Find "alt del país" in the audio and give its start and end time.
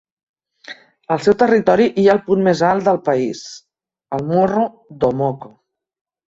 2.71-3.45